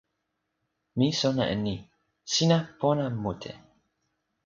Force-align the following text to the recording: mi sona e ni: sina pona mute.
mi 0.97 1.07
sona 1.19 1.43
e 1.53 1.55
ni: 1.63 1.75
sina 2.33 2.57
pona 2.79 3.05
mute. 3.21 3.51